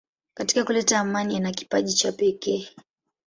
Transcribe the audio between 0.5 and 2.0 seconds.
kuleta amani ana kipaji